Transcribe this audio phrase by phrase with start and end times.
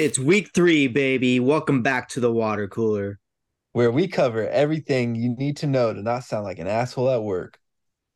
[0.00, 1.40] It's week three, baby.
[1.40, 3.18] Welcome back to the water cooler.
[3.72, 7.22] where we cover everything you need to know to not sound like an asshole at
[7.22, 7.58] work.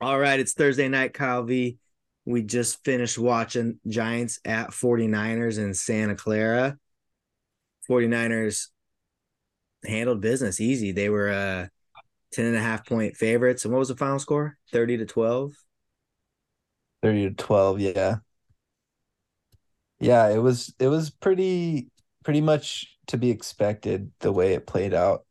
[0.01, 1.77] All right, it's Thursday night, Kyle V.
[2.25, 6.79] We just finished watching Giants at 49ers in Santa Clara.
[7.87, 8.69] 49ers
[9.87, 10.91] handled business easy.
[10.91, 11.67] They were uh
[12.33, 13.67] 10 and a half point favorites.
[13.67, 14.57] And what was the final score?
[14.73, 15.53] 30 to 12.
[17.03, 18.17] 30 to 12, yeah.
[20.05, 21.89] Yeah, it was it was pretty
[22.25, 25.25] pretty much to be expected the way it played out.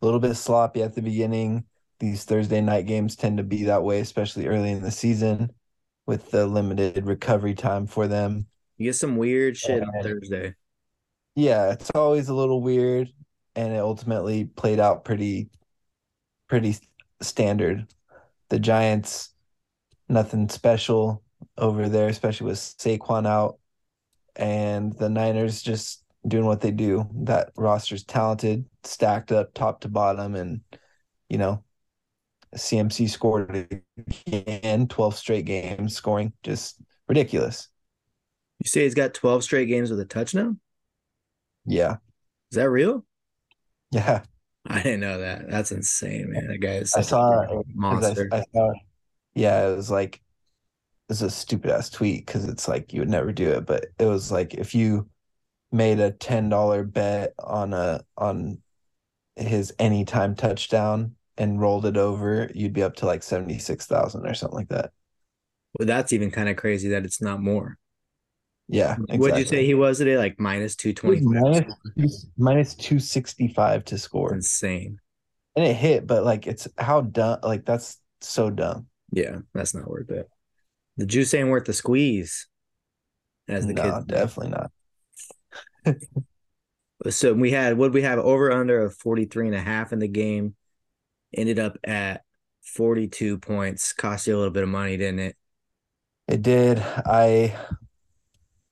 [0.00, 1.64] A little bit sloppy at the beginning.
[2.00, 5.52] These Thursday night games tend to be that way, especially early in the season
[6.04, 8.46] with the limited recovery time for them.
[8.76, 10.56] You get some weird shit on Thursday.
[11.36, 13.08] Yeah, it's always a little weird
[13.54, 15.48] and it ultimately played out pretty
[16.48, 16.74] pretty
[17.20, 17.86] standard.
[18.48, 19.30] The Giants
[20.08, 21.22] nothing special
[21.56, 23.58] over there, especially with Saquon out
[24.36, 27.08] and the Niners just doing what they do.
[27.24, 30.60] That roster's talented, stacked up top to bottom and
[31.28, 31.64] you know,
[32.54, 33.82] CMC scored
[34.26, 36.76] again, 12 straight games scoring, just
[37.08, 37.68] ridiculous.
[38.62, 40.60] You say he's got 12 straight games with a touchdown?
[41.64, 41.96] Yeah.
[42.50, 43.04] Is that real?
[43.90, 44.22] Yeah.
[44.66, 45.50] I didn't know that.
[45.50, 46.48] That's insane, man.
[46.48, 48.28] That guy is I saw a monster.
[48.30, 48.72] I, I saw,
[49.34, 50.21] yeah, it was like
[51.08, 54.06] it's a stupid ass tweet because it's like you would never do it, but it
[54.06, 55.08] was like if you
[55.70, 58.58] made a ten dollar bet on a on
[59.36, 64.26] his anytime touchdown and rolled it over, you'd be up to like seventy six thousand
[64.26, 64.92] or something like that.
[65.78, 67.78] Well, that's even kind of crazy that it's not more.
[68.68, 70.16] Yeah, What'd you say he was today?
[70.16, 71.66] Like minus was 220?
[71.96, 74.98] minus minus two sixty five to score, Insane.
[75.56, 78.86] and it hit, but like it's how dumb, like that's so dumb.
[79.12, 80.28] Yeah, that's not worth it.
[80.96, 82.48] The juice ain't worth the squeeze,
[83.48, 84.70] as the No, definitely not.
[87.10, 90.08] So we had what we have over under of 43 and a half in the
[90.08, 90.54] game.
[91.34, 92.22] Ended up at
[92.62, 93.92] 42 points.
[93.92, 95.36] Cost you a little bit of money, didn't it?
[96.28, 96.78] It did.
[96.78, 97.56] I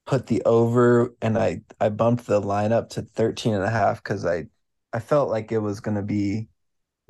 [0.07, 4.03] put the over and I I bumped the line up to 13 and a half
[4.03, 4.47] because I
[4.93, 6.49] I felt like it was going to be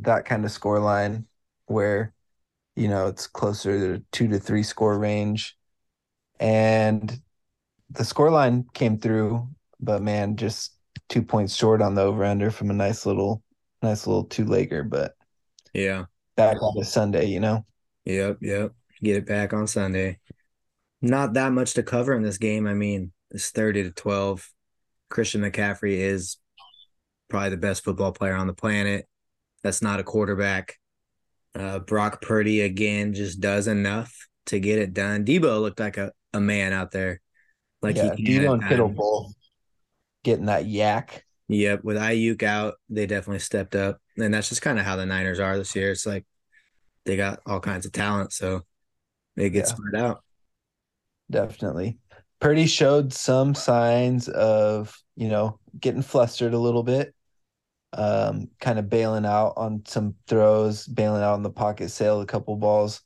[0.00, 1.26] that kind of score line
[1.66, 2.14] where
[2.80, 5.56] you know it's closer to 2 to 3 score range
[6.38, 7.20] and
[7.90, 9.46] the score line came through
[9.80, 10.74] but man just
[11.10, 13.42] 2 points short on the over under from a nice little
[13.82, 15.14] nice little two-legger but
[15.74, 16.06] Yeah.
[16.36, 17.66] back on to Sunday, you know.
[18.06, 18.38] Yep.
[18.40, 18.72] Yep.
[19.02, 20.18] Get it back on Sunday.
[21.02, 22.66] Not that much to cover in this game.
[22.66, 24.50] I mean, it's 30 to 12.
[25.10, 26.38] Christian McCaffrey is
[27.28, 29.06] probably the best football player on the planet.
[29.62, 30.79] That's not a quarterback.
[31.54, 35.24] Uh, Brock Purdy again just does enough to get it done.
[35.24, 37.20] Debo looked like a, a man out there.
[37.82, 39.34] Like yeah, he Debo and Kittle both
[40.22, 41.22] getting that YAC.
[41.48, 45.06] Yep, with Aiyuk out, they definitely stepped up, and that's just kind of how the
[45.06, 45.90] Niners are this year.
[45.90, 46.24] It's like
[47.04, 48.62] they got all kinds of talent, so
[49.36, 49.74] they get Yeah.
[49.74, 50.22] spread out.
[51.30, 51.98] Definitely.
[52.40, 57.14] Purdy showed some signs of, you know, getting flustered a little bit,
[57.92, 62.26] um, kind of bailing out on some throws, bailing out on the pocket, sailed a
[62.26, 63.02] couple balls.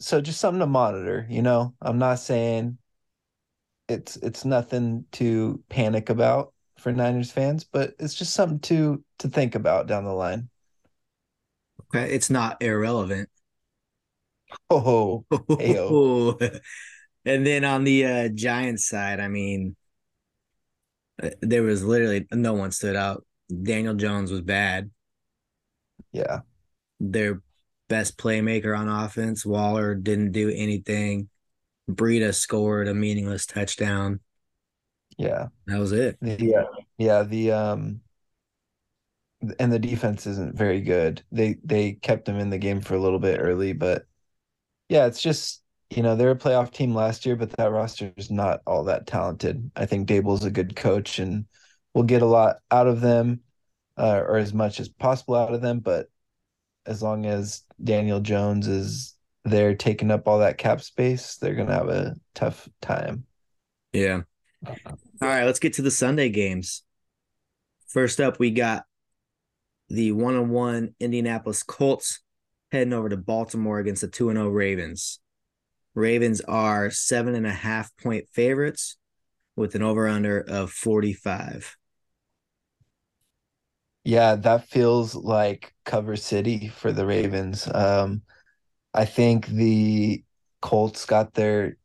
[0.00, 1.74] So just something to monitor, you know.
[1.80, 2.78] I'm not saying
[3.88, 9.28] it's it's nothing to panic about for Niners fans, but it's just something to to
[9.28, 10.48] think about down the line.
[11.82, 13.28] Okay, it's not irrelevant.
[14.70, 16.60] Oh, Heyo.
[17.24, 19.76] and then on the uh, Giants side, I mean,
[21.22, 23.24] uh, there was literally no one stood out.
[23.48, 24.90] Daniel Jones was bad.
[26.12, 26.40] yeah.
[27.00, 27.42] Their
[27.88, 31.28] best playmaker on offense, Waller, didn't do anything.
[31.90, 34.20] Breida scored a meaningless touchdown.
[35.18, 35.48] Yeah.
[35.66, 36.18] That was it.
[36.20, 36.64] Yeah,
[36.98, 38.00] yeah, the um
[39.58, 41.22] and the defense isn't very good.
[41.32, 44.06] They they kept them in the game for a little bit early, but
[44.88, 48.30] yeah, it's just, you know, they're a playoff team last year, but that roster is
[48.30, 49.70] not all that talented.
[49.76, 51.46] I think Daboll's a good coach and
[51.94, 53.42] we'll get a lot out of them,
[53.96, 56.06] uh, or as much as possible out of them, but
[56.86, 59.14] as long as Daniel Jones is
[59.44, 63.24] there taking up all that cap space, they're gonna have a tough time.
[63.92, 64.22] Yeah.
[64.66, 66.82] All right, let's get to the Sunday games.
[67.88, 68.84] First up, we got
[69.88, 72.20] the one on one Indianapolis Colts
[72.72, 75.20] heading over to Baltimore against the 2 0 Ravens.
[75.94, 78.96] Ravens are seven and a half point favorites
[79.54, 81.76] with an over under of 45.
[84.04, 87.66] Yeah, that feels like cover city for the Ravens.
[87.72, 88.22] Um,
[88.94, 90.24] I think the
[90.62, 91.78] Colts got their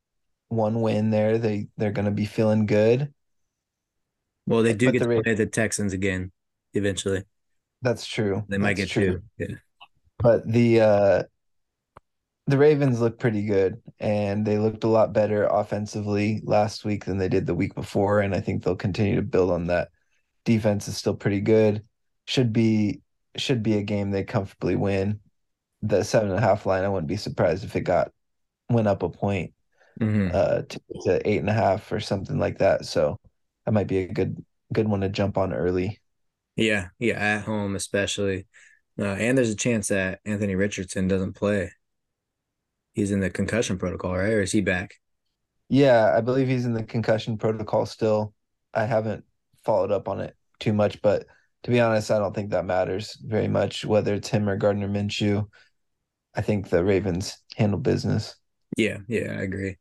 [0.49, 1.37] one win there.
[1.39, 3.13] They they're gonna be feeling good.
[4.45, 6.31] Well, they do But get the to Ra- play the Texans again
[6.73, 7.23] eventually.
[7.81, 8.47] That's true.
[8.47, 9.03] They might That's get true.
[9.05, 9.23] two.
[9.37, 9.55] Yeah.
[10.19, 11.23] But the uh
[12.47, 17.17] the Ravens look pretty good and they looked a lot better offensively last week than
[17.17, 18.21] they did the week before.
[18.21, 19.89] And I think they'll continue to build on that.
[20.45, 21.83] Defense is still pretty good.
[22.29, 23.01] Should be
[23.37, 25.19] should be a game they comfortably win.
[25.81, 28.11] The seven and a half line, I wouldn't be surprised if it got
[28.69, 29.53] went up a point
[29.99, 30.29] Mhm.
[30.33, 32.85] uh to, to eight and a half or something like that.
[32.85, 33.19] So
[33.65, 35.99] that might be a good good one to jump on early.
[36.55, 36.89] Yeah.
[36.99, 37.15] Yeah.
[37.19, 38.47] At home, especially.
[38.97, 41.71] Uh, and there's a chance that Anthony Richardson doesn't play.
[42.93, 44.33] He's in the concussion protocol, right?
[44.33, 44.95] Or is he back?
[45.69, 48.33] Yeah, I believe he's in the concussion protocol still.
[48.73, 49.25] I haven't
[49.63, 51.27] followed up on it too much, but
[51.63, 54.87] to be honest, I don't think that matters very much, whether it's him or Gardner
[54.87, 55.47] Minshew.
[56.35, 58.35] I think the Ravens handle business.
[58.77, 58.99] Yeah.
[59.07, 59.35] Yeah.
[59.37, 59.77] I agree.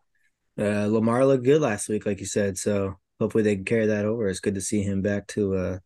[0.58, 2.58] Uh, Lamar looked good last week, like you said.
[2.58, 4.28] So hopefully they can carry that over.
[4.28, 5.78] It's good to see him back to uh,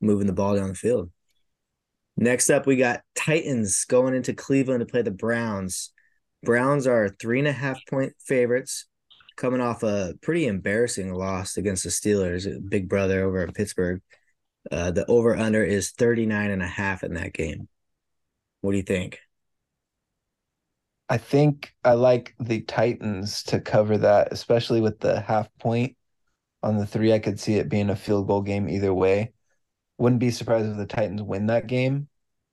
[0.00, 1.10] moving the ball down the field.
[2.16, 5.90] Next up, we got Titans going into Cleveland to play the Browns.
[6.44, 8.86] Browns are three and a half point favorites,
[9.36, 14.00] coming off a pretty embarrassing loss against the Steelers, big brother over at Pittsburgh.
[14.70, 17.68] Uh, the over under is 39 and a half in that game.
[18.60, 19.20] What do you think?
[21.08, 25.96] I think I like the Titans to cover that, especially with the half point
[26.62, 27.12] on the three.
[27.12, 29.32] I could see it being a field goal game either way.
[29.98, 32.08] Wouldn't be surprised if the Titans win that game.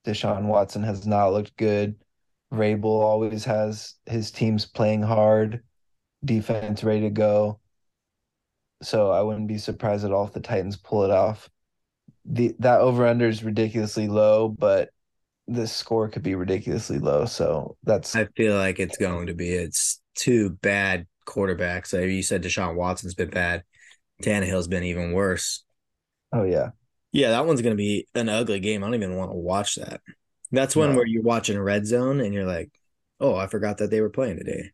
[0.05, 1.95] Deshaun Watson has not looked good.
[2.51, 5.63] Vrabel always has his teams playing hard,
[6.25, 7.59] defense ready to go.
[8.83, 11.49] So I wouldn't be surprised at all if the Titans pull it off.
[12.25, 14.89] The that over under is ridiculously low, but
[15.47, 17.25] the score could be ridiculously low.
[17.25, 19.49] So that's I feel like it's going to be.
[19.49, 21.93] It's two bad quarterbacks.
[21.93, 23.63] Like you said, Deshaun Watson's been bad.
[24.23, 25.63] Tannehill's been even worse.
[26.33, 26.71] oh yeah.
[27.11, 28.83] Yeah, that one's gonna be an ugly game.
[28.83, 30.01] I don't even want to watch that.
[30.51, 30.95] That's one No.
[30.95, 32.71] where you're watching Red Zone and you're like,
[33.19, 34.71] "Oh, I forgot that they were playing today."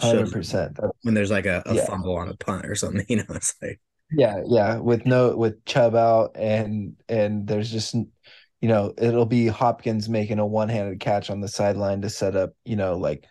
[0.00, 0.78] Hundred percent.
[1.02, 1.86] When there's like a, a Yeah.
[1.86, 3.80] fumble on a punt or something, you know, it's like,
[4.14, 4.76] Yeah, yeah.
[4.78, 10.38] With no with Chubb out and and there's just you know, it'll be Hopkins making
[10.38, 13.26] a one-handed catch on the sideline to set up, you know, like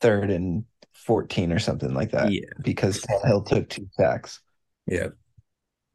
[0.00, 0.64] third and
[0.94, 4.40] 14 or something like that yeah, because Hill took two sacks.
[4.86, 5.08] yeah,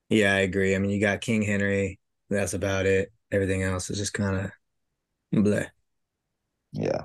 [0.10, 0.34] yeah.
[0.34, 0.76] I agree.
[0.76, 2.00] I mean, you got King Henry.
[2.30, 3.12] That's about it.
[3.32, 4.52] Everything else is just kind of
[5.34, 5.70] bleh.
[6.74, 7.04] Yeah.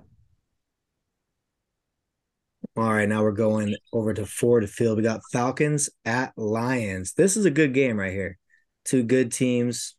[2.78, 4.98] All right, now we're going over to Ford Field.
[4.98, 7.12] We got Falcons at Lions.
[7.12, 8.38] This is a good game right here.
[8.84, 9.96] Two good teams.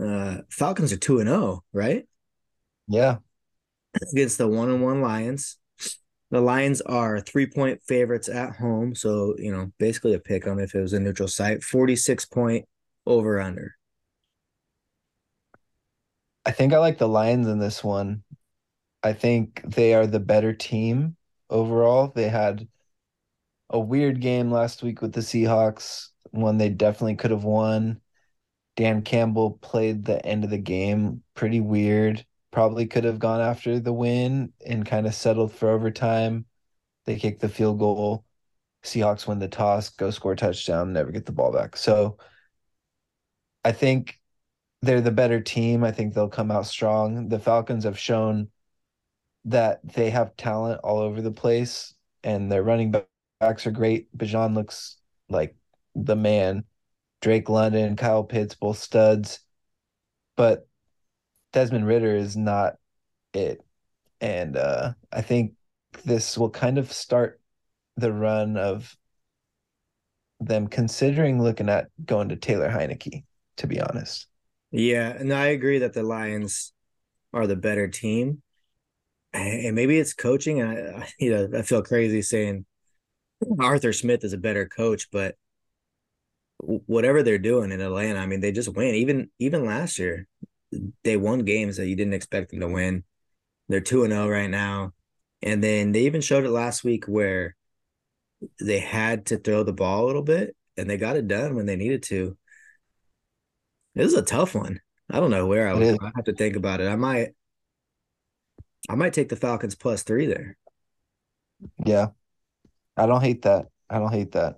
[0.00, 2.04] Uh, Falcons are two and zero, right?
[2.88, 3.18] Yeah.
[4.12, 5.56] against the one and one Lions.
[6.32, 8.96] The Lions are three point favorites at home.
[8.96, 11.62] So, you know, basically a pick 'em if it was a neutral site.
[11.62, 12.64] 46 point
[13.06, 13.76] over under.
[16.44, 18.24] I think I like the Lions in this one.
[19.04, 21.16] I think they are the better team
[21.50, 22.12] overall.
[22.14, 22.68] They had
[23.70, 28.00] a weird game last week with the Seahawks, one they definitely could have won.
[28.76, 32.24] Dan Campbell played the end of the game pretty weird.
[32.50, 36.46] Probably could have gone after the win and kind of settled for overtime.
[37.06, 38.24] They kick the field goal.
[38.84, 41.76] Seahawks win the toss, go score touchdown, never get the ball back.
[41.76, 42.18] So
[43.64, 44.20] I think
[44.82, 45.82] they're the better team.
[45.82, 47.28] I think they'll come out strong.
[47.28, 48.48] The Falcons have shown
[49.46, 52.94] that they have talent all over the place and their running
[53.40, 54.14] backs are great.
[54.16, 54.98] Bijan looks
[55.28, 55.56] like
[55.94, 56.64] the man.
[57.22, 59.40] Drake London, Kyle Pitts, both studs.
[60.36, 60.68] But
[61.52, 62.74] Desmond Ridder is not
[63.32, 63.64] it.
[64.20, 65.54] And uh, I think
[66.04, 67.40] this will kind of start
[67.96, 68.96] the run of
[70.40, 73.24] them considering looking at going to Taylor Heinicke,
[73.58, 74.26] to be honest.
[74.72, 75.08] Yeah.
[75.08, 76.72] And I agree that the Lions
[77.32, 78.42] are the better team.
[79.36, 80.62] And maybe it's coaching.
[80.62, 82.66] I, you know, I feel crazy saying
[83.60, 85.36] Arthur Smith is a better coach, but
[86.58, 88.94] whatever they're doing in Atlanta, I mean, they just win.
[88.94, 90.26] Even even last year,
[91.04, 93.04] they won games that you didn't expect them to win.
[93.68, 94.92] They're 2 and 0 right now.
[95.42, 97.56] And then they even showed it last week where
[98.60, 101.66] they had to throw the ball a little bit and they got it done when
[101.66, 102.36] they needed to.
[103.94, 104.80] This is a tough one.
[105.10, 105.96] I don't know where I would.
[106.00, 106.88] I have to think about it.
[106.88, 107.34] I might
[108.88, 110.56] I might take the Falcons plus 3 there.
[111.84, 112.08] Yeah.
[112.96, 113.66] I don't hate that.
[113.90, 114.56] I don't hate that.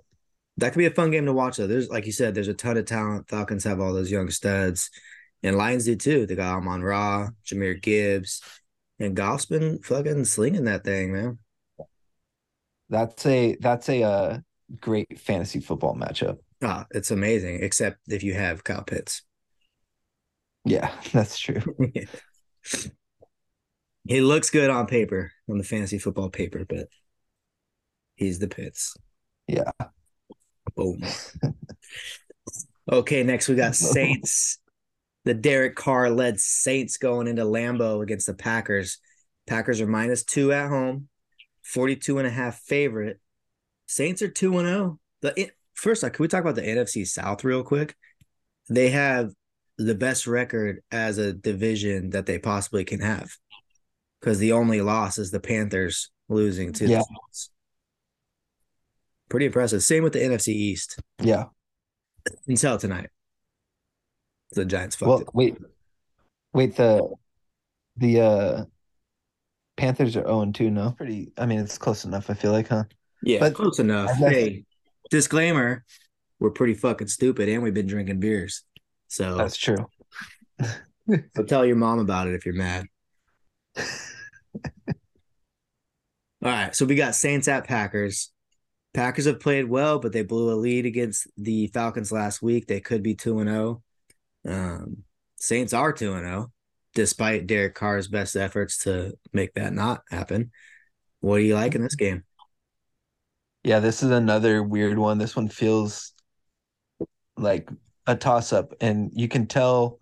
[0.57, 1.67] That could be a fun game to watch though.
[1.67, 3.29] There's like you said, there's a ton of talent.
[3.29, 4.89] Falcons have all those young studs.
[5.41, 6.25] And Lions do too.
[6.25, 8.41] They got Amon Ra, Jahmyr Gibbs,
[8.99, 11.39] and Goff's been fucking slinging that thing, man.
[12.89, 14.39] That's a that's a uh,
[14.81, 16.39] great fantasy football matchup.
[16.61, 19.23] Ah, it's amazing, except if you have Kyle Pitts.
[20.65, 21.61] Yeah, that's true.
[24.09, 26.87] he looks good on paper, on the fantasy football paper, but
[28.15, 28.97] he's the pits.
[29.47, 29.71] Yeah.
[30.75, 31.03] Boom.
[32.91, 34.57] okay, next we got Saints.
[35.25, 38.97] The Derek Carr led Saints going into Lambeau against the Packers.
[39.45, 41.07] Packers are minus two at home,
[41.61, 43.19] 42 and a half favorite.
[43.85, 44.99] Saints are 2 and 0.
[45.21, 47.95] The first, can we talk about the NFC South real quick?
[48.69, 49.33] They have
[49.77, 53.29] the best record as a division that they possibly can have
[54.19, 56.97] because the only loss is the Panthers losing to yeah.
[56.99, 57.49] the Saints.
[59.29, 59.83] Pretty impressive.
[59.83, 60.99] Same with the NFC East.
[61.21, 61.45] Yeah.
[62.47, 63.09] Until tonight.
[64.53, 65.27] The Giants fucked well, it.
[65.33, 65.57] Wait.
[66.53, 67.07] Wait, the
[67.97, 68.65] the uh
[69.77, 70.91] Panthers are 0 2 no?
[70.91, 72.85] Pretty I mean it's close enough, I feel like, huh?
[73.21, 74.11] Yeah, but close enough.
[74.15, 74.65] Hey,
[75.11, 75.85] disclaimer,
[76.39, 78.63] we're pretty fucking stupid and we've been drinking beers.
[79.07, 79.87] So That's true.
[80.59, 82.87] so tell your mom about it if you're mad.
[84.87, 88.31] All right, so we got Saints at Packers.
[88.93, 92.67] Packers have played well, but they blew a lead against the Falcons last week.
[92.67, 93.83] They could be 2 and 0.
[94.47, 95.03] Um,
[95.35, 96.51] Saints are 2 and 0
[96.93, 100.51] despite Derek Carr's best efforts to make that not happen.
[101.19, 102.23] What do you like in this game?
[103.63, 105.17] Yeah, this is another weird one.
[105.17, 106.13] This one feels
[107.37, 107.69] like
[108.07, 109.98] a toss up, and you can tell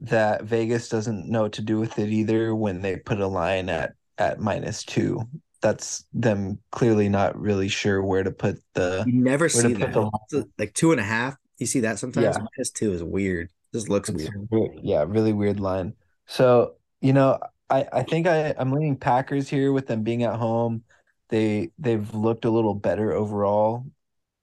[0.00, 3.68] that Vegas doesn't know what to do with it either when they put a line
[3.68, 5.22] at at minus two.
[5.60, 9.04] That's them clearly not really sure where to put the.
[9.06, 9.92] You never see that.
[9.92, 11.36] The, like two and a half.
[11.58, 12.36] You see that sometimes.
[12.36, 12.44] Yeah.
[12.56, 13.50] Minus two is weird.
[13.72, 14.48] This looks weird.
[14.50, 14.78] weird.
[14.82, 15.94] Yeah, really weird line.
[16.26, 17.38] So you know,
[17.70, 20.84] I I think I I'm leaning Packers here with them being at home.
[21.30, 23.86] They they've looked a little better overall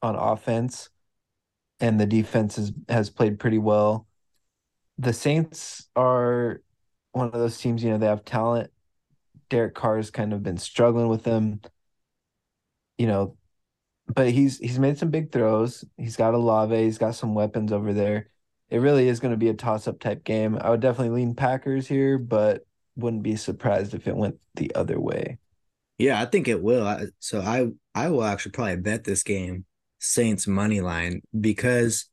[0.02, 0.90] on offense,
[1.80, 4.08] and the defense has has played pretty well.
[5.02, 6.62] The Saints are
[7.12, 7.84] one of those teams.
[7.84, 8.70] You know, they have talent.
[9.50, 11.62] Derek Carr's kind of been struggling with them.
[13.00, 13.38] You know,
[14.14, 15.84] but he's he's made some big throws.
[15.98, 16.76] He's got Olave.
[16.76, 18.30] He's got some weapons over there.
[18.70, 20.56] It really is going to be a toss up type game.
[20.62, 25.00] I would definitely lean Packers here, but wouldn't be surprised if it went the other
[25.00, 25.40] way.
[25.98, 27.08] Yeah, I think it will.
[27.18, 29.66] So I I will actually probably bet this game
[29.98, 32.08] Saints money line because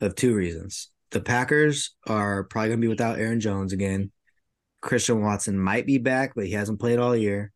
[0.00, 0.90] of two reasons.
[1.10, 4.10] The Packers are probably going to be without Aaron Jones again.
[4.80, 7.52] Christian Watson might be back, but he hasn't played all year.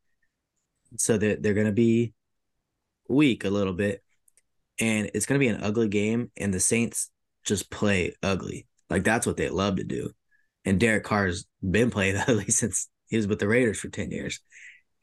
[0.97, 2.15] So they're, they're going to be
[3.09, 4.03] weak a little bit.
[4.81, 6.31] And it's going to be an ugly game.
[6.37, 7.11] And the Saints
[7.45, 8.67] just play ugly.
[8.91, 10.11] Like that's what they love to do.
[10.65, 14.41] And Derek Carr's been playing ugly since he was with the Raiders for 10 years.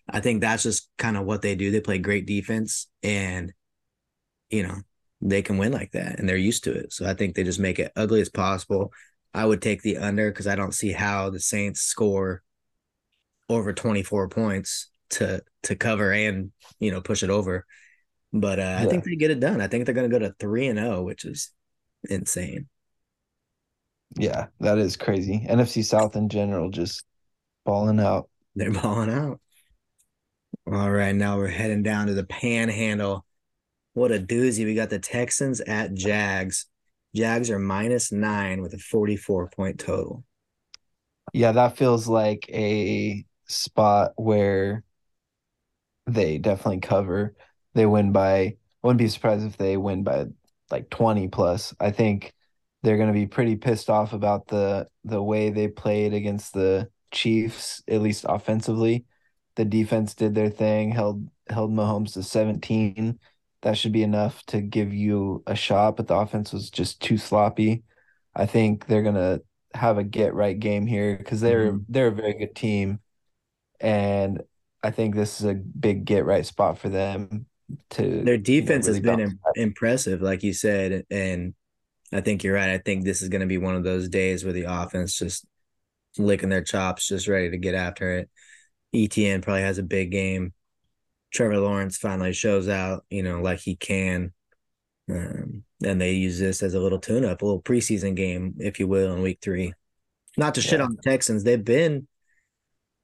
[0.10, 1.70] I think that's just kind of what they do.
[1.70, 3.54] They play great defense and,
[4.50, 4.78] you know,
[5.22, 6.94] they can win like that and they're used to it.
[6.94, 8.92] So I think they just make it ugly as possible.
[9.34, 12.42] I would take the under because I don't see how the Saints score
[13.50, 17.66] over 24 points to to cover and you know push it over.
[18.32, 18.80] But uh, yeah.
[18.82, 19.60] I think they get it done.
[19.60, 21.52] I think they're going to go to three and zero, oh, which is
[22.10, 22.68] insane.
[24.16, 25.46] Yeah, that is crazy.
[25.48, 27.04] NFC South in general just
[27.66, 28.30] balling out.
[28.56, 29.40] They're balling out.
[30.72, 33.26] All right, now we're heading down to the Panhandle.
[33.94, 34.66] What a doozy!
[34.66, 36.66] We got the Texans at Jags.
[37.16, 40.24] Jags are minus nine with a forty-four point total.
[41.34, 44.84] Yeah, that feels like a spot where
[46.08, 47.36] they definitely cover.
[47.74, 48.38] They win by.
[48.40, 50.26] I wouldn't be surprised if they win by
[50.72, 51.74] like 20 plus.
[51.80, 52.34] I think
[52.82, 56.90] they're going to be pretty pissed off about the the way they played against the
[57.12, 59.06] Chiefs, at least offensively.
[59.56, 63.20] The defense did their thing, held held Mahomes to 17.
[63.62, 67.18] That should be enough to give you a shot, but the offense was just too
[67.18, 67.84] sloppy.
[68.36, 69.42] I think they're going to
[69.74, 71.84] have a get right game here because they're mm-hmm.
[71.90, 73.00] they're a very good team,
[73.80, 74.42] and
[74.82, 77.46] I think this is a big get right spot for them
[77.92, 81.54] to their defense you know, really has been Im- impressive, like you said, and
[82.14, 82.70] I think you're right.
[82.70, 85.46] I think this is going to be one of those days where the offense just
[86.18, 88.30] licking their chops, just ready to get after it.
[88.96, 90.54] ETN probably has a big game.
[91.32, 94.34] Trevor Lawrence finally shows out, you know, like he can.
[95.10, 98.80] Um, and they use this as a little tune up, a little preseason game, if
[98.80, 99.74] you will, in week three.
[100.38, 100.70] Not to yeah.
[100.70, 101.44] shit on the Texans.
[101.44, 102.08] They've been,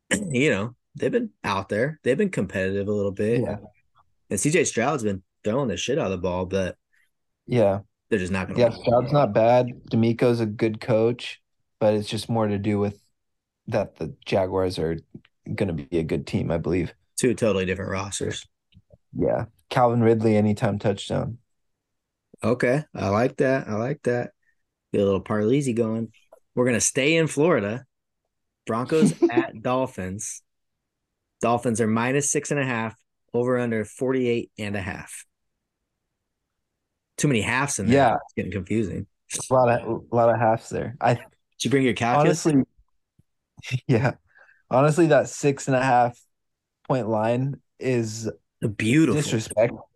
[0.12, 2.00] you know, they've been out there.
[2.03, 3.41] They've been competitive a little bit.
[3.41, 3.58] Yeah.
[4.29, 6.75] And CJ Stroud's been throwing the shit out of the ball, but
[7.48, 7.79] yeah,
[8.10, 8.62] they're just not going to.
[8.62, 9.67] Yeah, Stroud's not bad.
[9.91, 11.41] DeMeco's a good coach,
[11.79, 13.00] but it's just more to do with
[13.67, 14.98] that the Jaguars are
[15.53, 16.94] going to be a good team, I believe.
[17.17, 18.45] Two totally different rosters.
[19.17, 19.45] Yeah.
[19.69, 21.38] Calvin Ridley, anytime touchdown.
[22.43, 23.67] Okay, I like that.
[23.67, 24.31] I like that.
[24.93, 26.12] Get a little Parleasy going.
[26.53, 27.86] We're gonna stay in Florida.
[28.65, 30.41] Broncos at Dolphins.
[31.41, 32.95] Dolphins are minus six and a half,
[33.34, 35.25] over under 48 and a half.
[37.17, 37.95] Too many halves in there.
[37.95, 38.15] Yeah.
[38.15, 39.07] It's getting confusing.
[39.50, 40.95] A lot of a lot of halves there.
[41.01, 41.24] I Did
[41.62, 42.45] you bring your calculus?
[42.45, 42.63] honestly,
[43.88, 44.13] yeah,
[44.69, 46.17] honestly, that six and a half
[46.88, 48.30] point line is
[48.77, 49.15] Beautiful.
[49.22, 49.89] disrespectful.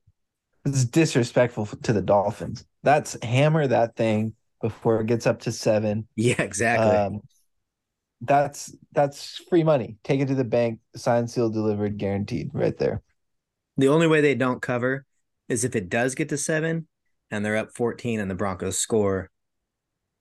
[0.65, 2.65] It's disrespectful to the Dolphins.
[2.84, 6.08] That's hammer that thing before it gets up to seven.
[6.15, 6.98] Yeah, exactly.
[6.98, 7.22] Um,
[8.22, 9.98] that's that's free money.
[10.03, 13.01] Take it to the bank, signed, sealed, delivered, guaranteed, right there.
[13.77, 15.05] the only way they don't cover
[15.48, 16.88] is if it does get to seven
[17.31, 19.29] and they're up 14 and the Broncos score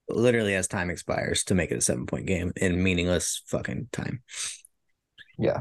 [0.09, 4.23] literally as time expires to make it a seven point game in meaningless fucking time.
[5.39, 5.61] Yeah.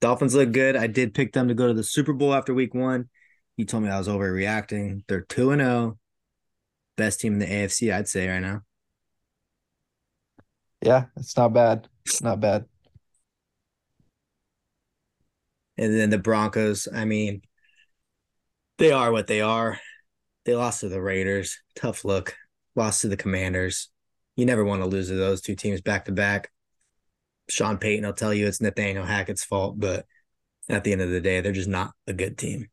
[0.00, 0.76] Dolphins look good.
[0.76, 3.08] I did pick them to go to the Super Bowl after week one.
[3.56, 5.02] You told me I was overreacting.
[5.08, 5.98] They're 2 and 0.
[6.96, 8.62] Best team in the AFC, I'd say right now.
[10.82, 11.88] Yeah, it's not bad.
[12.04, 12.66] It's not bad.
[15.78, 17.42] And then the Broncos, I mean,
[18.78, 19.78] they are what they are.
[20.44, 21.58] They lost to the Raiders.
[21.74, 22.36] Tough look.
[22.74, 23.90] Lost to the Commanders.
[24.36, 26.50] You never want to lose to those two teams back to back.
[27.48, 30.06] Sean Payton will tell you it's Nathaniel Hackett's fault, but
[30.68, 32.68] at the end of the day, they're just not a good team.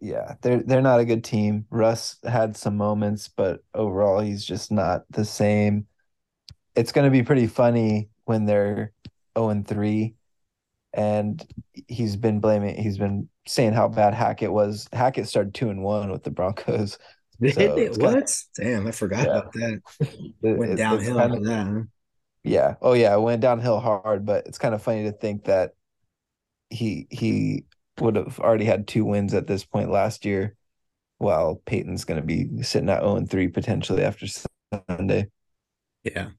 [0.00, 1.66] Yeah, they're they're not a good team.
[1.70, 5.86] Russ had some moments, but overall he's just not the same.
[6.74, 8.92] It's going to be pretty funny when they're
[9.38, 10.14] 0 and 3
[10.94, 11.46] and
[11.88, 14.88] he's been blaming he's been saying how bad Hackett was.
[14.94, 16.98] Hackett started 2 and 1 with the Broncos.
[17.38, 18.42] So it's kinda- What?
[18.56, 19.36] Damn, I forgot Yeah.
[19.40, 19.80] about that.
[20.40, 21.86] Went it- it's downhill kinda- after that.
[22.46, 22.76] Yeah.
[22.80, 25.72] Oh yeah, it went downhill hard, but it's kind of funny to think that
[26.70, 27.64] he he
[28.00, 30.54] would have already had two wins at this point last year,
[31.18, 34.26] while Peyton's going to be sitting at 0 and 3 potentially after
[34.88, 35.28] Sunday.
[36.04, 36.30] Yeah.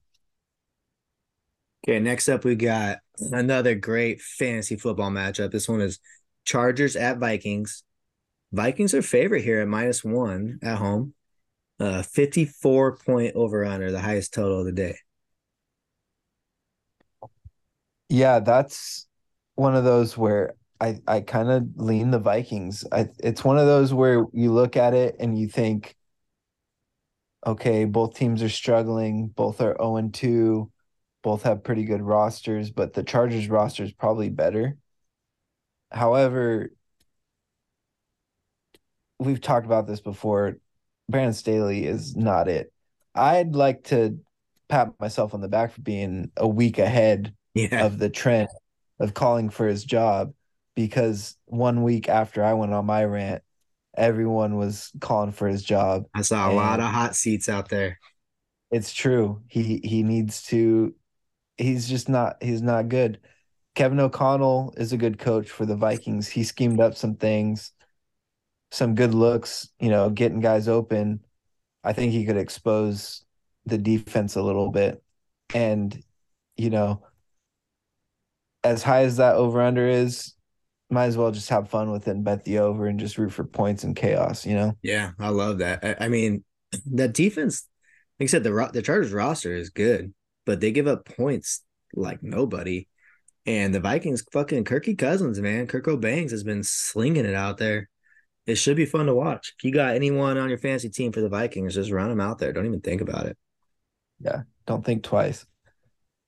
[1.86, 5.50] Okay, next up we got another great fantasy football matchup.
[5.50, 6.00] This one is
[6.46, 7.82] Chargers at Vikings.
[8.50, 11.12] Vikings are favorite here at minus one at home.
[11.78, 14.96] Uh 54 point over under, the highest total of the day.
[18.08, 19.06] Yeah, that's
[19.54, 22.84] one of those where I I kind of lean the Vikings.
[22.92, 25.94] I it's one of those where you look at it and you think,
[27.46, 30.70] okay, both teams are struggling, both are 0 and 2,
[31.22, 34.76] both have pretty good rosters, but the Chargers roster is probably better.
[35.90, 36.70] However,
[39.18, 40.56] we've talked about this before.
[41.08, 42.72] Brandon Staley is not it.
[43.14, 44.18] I'd like to
[44.68, 47.86] pat myself on the back for being a week ahead Yeah.
[47.86, 48.48] of the trend
[49.00, 50.32] of calling for his job
[50.74, 53.42] because one week after I went on my rant,
[53.96, 56.04] everyone was calling for his job.
[56.14, 57.98] I saw a lot of hot seats out there.
[58.70, 59.42] It's true.
[59.48, 60.94] He he needs to
[61.56, 63.18] he's just not he's not good.
[63.74, 66.28] Kevin O'Connell is a good coach for the Vikings.
[66.28, 67.72] He schemed up some things,
[68.70, 71.20] some good looks, you know, getting guys open.
[71.84, 73.24] I think he could expose
[73.66, 75.02] the defense a little bit.
[75.54, 75.96] And,
[76.56, 77.02] you know,
[78.64, 80.34] as high as that over under is,
[80.90, 83.32] might as well just have fun with it and bet the over and just root
[83.32, 84.72] for points and chaos, you know?
[84.82, 85.84] Yeah, I love that.
[85.84, 86.44] I, I mean,
[86.92, 87.66] that defense,
[88.18, 90.12] like I said, the the Chargers roster is good,
[90.46, 91.62] but they give up points
[91.94, 92.86] like nobody.
[93.46, 97.88] And the Vikings, fucking Kirky Cousins, man, Kirk O'Banks has been slinging it out there.
[98.46, 99.54] It should be fun to watch.
[99.56, 102.38] If you got anyone on your fantasy team for the Vikings, just run them out
[102.38, 102.52] there.
[102.52, 103.38] Don't even think about it.
[104.20, 105.46] Yeah, don't think twice.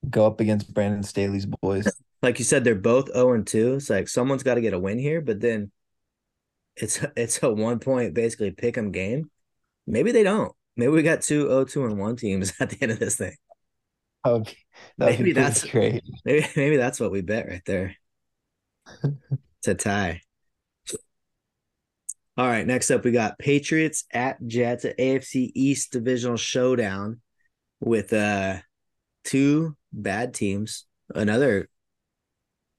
[0.08, 1.90] Go up against Brandon Staley's boys.
[2.22, 3.74] Like you said, they're both 0 and 2.
[3.74, 5.70] It's like someone's got to get a win here, but then
[6.76, 9.30] it's it's a one point basically pick 'em game.
[9.86, 10.52] Maybe they don't.
[10.76, 13.36] Maybe we got two 0 2 and 1 teams at the end of this thing.
[14.24, 14.30] Be,
[14.98, 16.02] that Maybe that's- great.
[16.24, 17.96] Maybe maybe that's what we bet right there.
[19.02, 20.20] it's a tie.
[22.36, 27.20] All right, next up we got Patriots at Jets at AFC East divisional showdown
[27.80, 28.58] with uh
[29.24, 30.86] two bad teams.
[31.14, 31.68] Another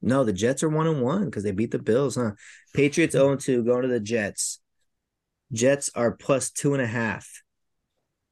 [0.02, 2.32] no, the Jets are one and one because they beat the Bills, huh?
[2.74, 3.40] Patriots mm-hmm.
[3.42, 4.60] 0 2 going to the Jets.
[5.54, 7.28] Jets are plus two and a half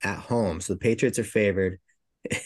[0.03, 0.62] at home.
[0.62, 1.79] So the Patriots are favored.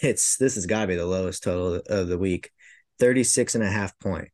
[0.01, 2.51] It's this has got to be the lowest total of the week.
[2.99, 4.29] 36 and a half point.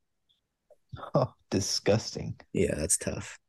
[1.15, 2.35] Oh, disgusting.
[2.53, 3.39] Yeah, that's tough.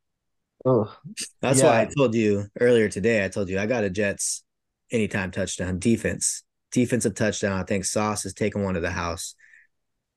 [0.65, 0.95] Oh,
[1.41, 3.25] That's why I told you earlier today.
[3.25, 4.45] I told you I got a Jets
[4.91, 7.59] anytime touchdown defense, defensive touchdown.
[7.59, 9.35] I think Sauce is taking one to the house.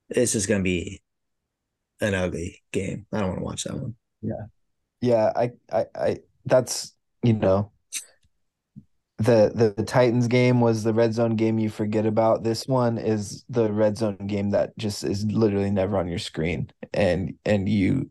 [0.10, 1.02] It's just gonna be
[2.04, 3.06] an ugly game.
[3.12, 3.96] I don't want to watch that one.
[4.22, 4.46] yeah.
[5.02, 7.72] Yeah, I, I, I, that's you know,
[9.18, 12.44] the, the the Titans game was the red zone game you forget about.
[12.44, 16.72] This one is the red zone game that just is literally never on your screen,
[16.94, 18.10] and and you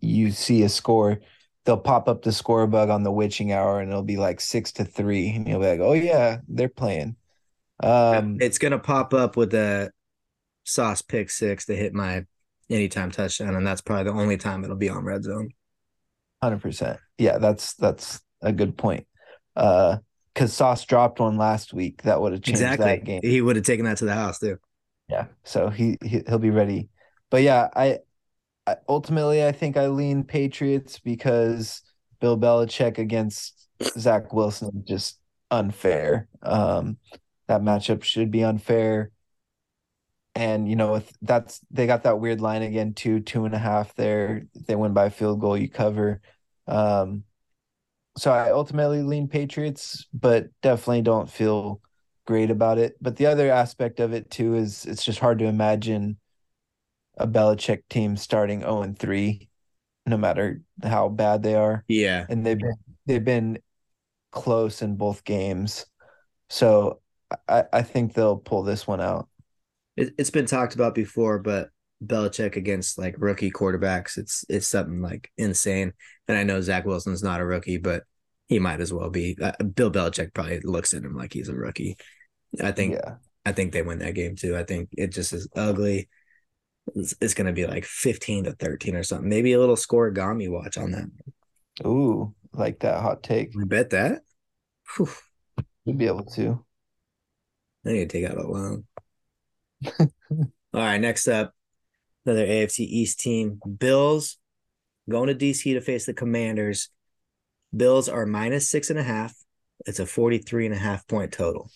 [0.00, 1.20] you see a score.
[1.64, 4.72] They'll pop up the score bug on the witching hour, and it'll be like six
[4.72, 7.16] to three, and you'll be like, "Oh yeah, they're playing."
[7.82, 9.90] Um, it's gonna pop up with a
[10.64, 12.24] sauce pick six to hit my
[12.70, 15.50] anytime touchdown, and that's probably the only time it'll be on red zone.
[16.42, 16.98] Hundred percent.
[17.18, 19.06] Yeah, that's that's a good point.
[19.56, 19.98] Uh,
[20.32, 22.86] because Sauce dropped one last week that would have changed exactly.
[22.86, 23.20] that game.
[23.22, 24.58] He would have taken that to the house too.
[25.08, 26.88] Yeah, so he, he he'll be ready.
[27.30, 27.98] But yeah, I,
[28.66, 31.82] I ultimately I think I lean Patriots because
[32.20, 35.18] Bill Belichick against Zach Wilson just
[35.50, 36.28] unfair.
[36.42, 36.96] Um,
[37.48, 39.10] that matchup should be unfair.
[40.34, 43.94] And you know, that's they got that weird line again, two, two and a half
[43.94, 44.46] there.
[44.54, 46.20] If they win by a field goal, you cover.
[46.66, 47.24] Um,
[48.16, 51.80] so I ultimately lean Patriots, but definitely don't feel
[52.26, 52.96] great about it.
[53.00, 56.18] But the other aspect of it too is it's just hard to imagine
[57.16, 59.48] a Belichick team starting 0 and 3,
[60.06, 61.84] no matter how bad they are.
[61.88, 62.26] Yeah.
[62.28, 63.58] And they've been they've been
[64.32, 65.86] close in both games.
[66.48, 67.00] So
[67.48, 69.28] I, I think they'll pull this one out.
[70.00, 71.70] It, it's been talked about before, but
[72.04, 75.92] Belichick against like rookie quarterbacks, it's it's something like insane.
[76.28, 78.04] And I know Zach Wilson's not a rookie, but
[78.48, 79.36] he might as well be.
[79.40, 81.96] Uh, Bill Belichick probably looks at him like he's a rookie.
[82.62, 82.94] I think.
[82.94, 83.16] Yeah.
[83.46, 84.54] I think they win that game too.
[84.54, 86.10] I think it just is ugly.
[86.94, 89.30] It's, it's going to be like fifteen to thirteen or something.
[89.30, 91.86] Maybe a little scorigami watch on that.
[91.86, 93.52] Ooh, like that hot take.
[93.54, 94.20] We bet that.
[94.94, 95.08] Whew.
[95.86, 96.62] You'd be able to.
[97.86, 98.84] I need to take out a loan.
[100.00, 101.54] All right, next up,
[102.24, 103.60] another AFC East team.
[103.78, 104.38] Bills
[105.08, 106.90] going to DC to face the Commanders.
[107.74, 109.34] Bills are minus six and a half.
[109.86, 111.70] It's a 43 and a half point total.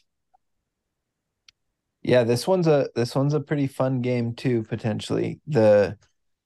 [2.03, 5.41] Yeah, this one's a this one's a pretty fun game too, potentially.
[5.47, 5.97] The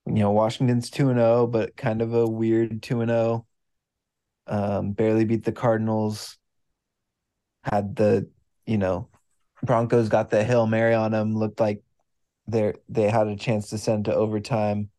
[0.08, 3.46] you know, Washington's 2 and 0, but kind of a weird 2 and 0.
[4.46, 6.38] Um, barely beat the Cardinals.
[7.64, 8.30] Had the,
[8.66, 9.08] you know,
[9.62, 11.82] Broncos got the Hail Mary on them, looked like
[12.46, 14.90] they they had a chance to send to overtime.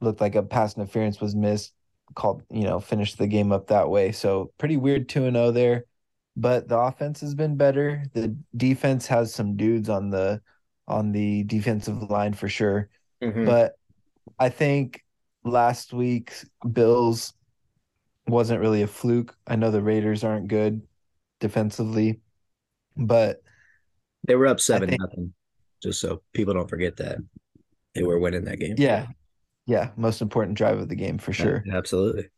[0.00, 1.72] Looked like a pass interference was missed
[2.14, 4.12] called, you know, finished the game up that way.
[4.12, 5.84] So pretty weird 2 and 0 there.
[6.36, 8.04] But the offense has been better.
[8.12, 10.42] The defense has some dudes on the
[10.86, 12.90] on the defensive line for sure.
[13.22, 13.46] Mm-hmm.
[13.46, 13.78] But
[14.38, 15.02] I think
[15.44, 17.32] last week's Bills
[18.28, 19.34] wasn't really a fluke.
[19.46, 20.82] I know the Raiders aren't good
[21.40, 22.20] defensively,
[22.96, 23.42] but
[24.26, 25.32] they were up seven nothing.
[25.82, 27.18] Just so people don't forget that
[27.94, 28.74] they were winning that game.
[28.78, 29.06] Yeah,
[29.66, 31.62] yeah, most important drive of the game for sure.
[31.66, 32.28] Yeah, absolutely.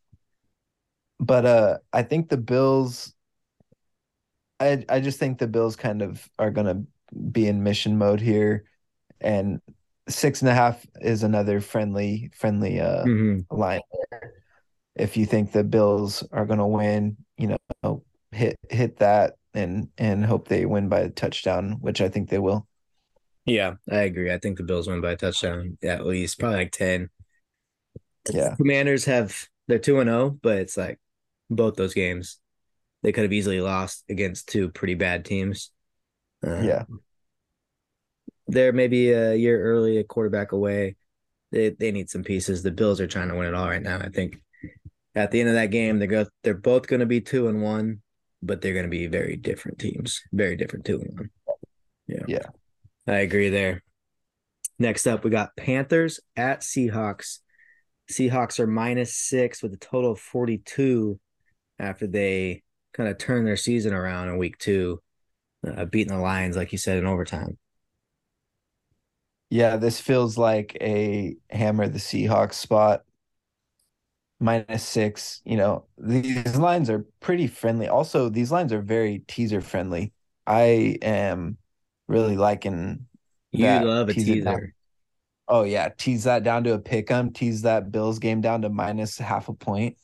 [1.20, 3.14] But uh I think the Bills
[4.60, 6.82] I I just think the Bills kind of are gonna
[7.32, 8.64] be in mission mode here.
[9.20, 9.60] And
[10.08, 13.54] six and a half is another friendly friendly uh mm-hmm.
[13.54, 13.80] line
[14.94, 20.24] If you think the Bills are gonna win, you know, hit hit that and and
[20.24, 22.66] hope they win by a touchdown, which I think they will.
[23.44, 24.32] Yeah, I agree.
[24.32, 27.08] I think the Bills win by a touchdown at least, probably like 10.
[28.30, 28.54] Yeah.
[28.56, 30.98] Commanders have they're 2 and 0, but it's like
[31.50, 32.38] both those games
[33.02, 35.70] they could have easily lost against two pretty bad teams.
[36.44, 36.84] Uh, yeah.
[38.48, 40.96] They're maybe a year early, a quarterback away.
[41.52, 42.62] They they need some pieces.
[42.62, 43.98] The Bills are trying to win it all right now.
[43.98, 44.42] I think
[45.14, 47.62] at the end of that game, they're go they're both going to be two and
[47.62, 48.02] one,
[48.42, 51.30] but they're going to be very different teams, very different two and one.
[52.06, 52.46] Yeah, yeah,
[53.06, 53.82] I agree there.
[54.78, 57.38] Next up, we got Panthers at Seahawks.
[58.10, 61.18] Seahawks are minus six with a total of 42
[61.78, 62.62] after they
[62.94, 65.02] kind of turn their season around in week two,
[65.66, 67.58] uh, beating the Lions, like you said, in overtime.
[69.50, 73.02] Yeah, this feels like a hammer the Seahawks spot.
[74.40, 77.88] Minus six, you know, these lines are pretty friendly.
[77.88, 80.12] Also, these lines are very teaser friendly.
[80.46, 81.58] I am
[82.06, 83.06] really liking
[83.50, 84.74] you love a teaser.
[85.48, 87.32] Oh yeah, tease that down to a pick 'em.
[87.32, 89.96] Tease that Bills game down to minus half a point.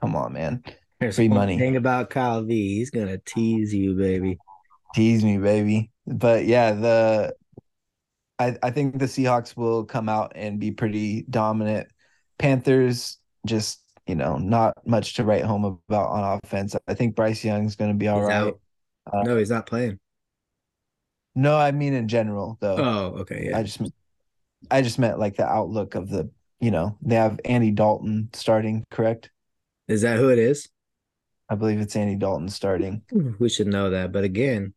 [0.00, 0.64] Come on, man.
[0.98, 1.58] There's Free money.
[1.58, 4.38] Thing about Kyle V, he's gonna tease you, baby.
[4.94, 5.90] Tease me, baby.
[6.06, 7.34] But yeah, the
[8.38, 11.88] I I think the Seahawks will come out and be pretty dominant.
[12.38, 16.76] Panthers just you know not much to write home about on offense.
[16.86, 18.54] I think Bryce Young's going to be all he's right.
[19.12, 19.98] Uh, no, he's not playing.
[21.34, 22.76] No, I mean in general though.
[22.76, 23.58] Oh, okay, yeah.
[23.58, 23.80] I just
[24.70, 28.84] I just meant like the outlook of the, you know, they have Andy Dalton starting,
[28.90, 29.30] correct?
[29.88, 30.68] Is that who it is?
[31.48, 33.02] I believe it's Andy Dalton starting.
[33.38, 34.74] We should know that, but again,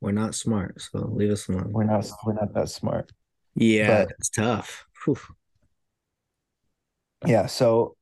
[0.00, 1.72] we're not smart, so leave us alone.
[1.72, 3.10] We're not we're not that smart.
[3.54, 4.86] Yeah, but, it's tough.
[5.04, 5.18] Whew.
[7.26, 7.96] Yeah, so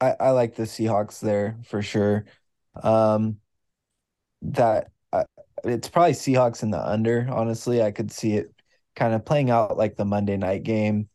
[0.00, 2.24] I, I like the Seahawks there for sure.
[2.82, 3.38] Um,
[4.42, 5.24] that uh,
[5.64, 7.28] it's probably Seahawks in the under.
[7.30, 8.52] Honestly, I could see it
[8.96, 11.08] kind of playing out like the Monday night game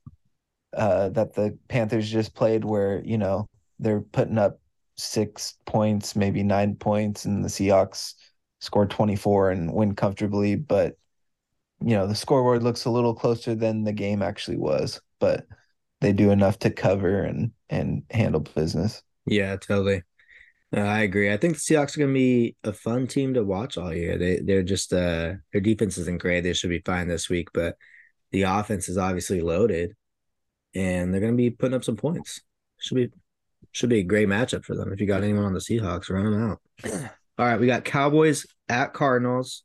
[0.75, 3.47] uh, that the Panthers just played, where you know
[3.79, 4.59] they're putting up
[4.97, 8.15] six points, maybe nine points, and the Seahawks
[8.59, 10.55] score 24 and win comfortably.
[10.55, 10.97] But,
[11.81, 15.47] you know, the scoreboard looks a little closer than the game actually was, but
[16.01, 19.01] they do enough to cover and, and handle business.
[19.25, 20.03] Yeah, totally.
[20.75, 21.31] Uh, I agree.
[21.31, 24.17] I think the Seahawks are going to be a fun team to watch all year.
[24.17, 26.41] They they're just uh their defense isn't great.
[26.41, 27.77] They should be fine this week, but
[28.31, 29.95] the offense is obviously loaded,
[30.75, 32.41] and they're going to be putting up some points.
[32.79, 33.09] Should be
[33.71, 34.91] should be a great matchup for them.
[34.91, 36.59] If you got anyone on the Seahawks, run them out.
[37.39, 39.63] All right, we got Cowboys at Cardinals.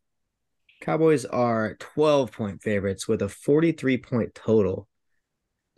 [0.83, 4.88] Cowboys are 12 point favorites with a 43 point total.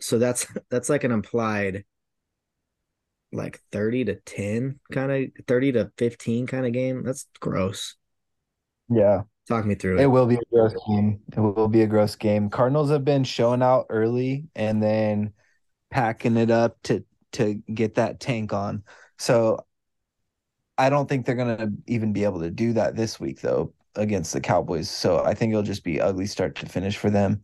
[0.05, 1.83] So that's that's like an implied
[3.31, 7.03] like 30 to 10 kind of 30 to 15 kind of game.
[7.03, 7.95] That's gross.
[8.89, 9.23] Yeah.
[9.47, 10.03] Talk me through it.
[10.03, 11.19] It will be a gross game.
[11.35, 12.49] It will be a gross game.
[12.49, 15.33] Cardinals have been showing out early and then
[15.91, 18.83] packing it up to to get that tank on.
[19.19, 19.65] So
[20.77, 23.73] I don't think they're going to even be able to do that this week, though,
[23.95, 24.89] against the Cowboys.
[24.89, 27.43] So I think it'll just be ugly start to finish for them.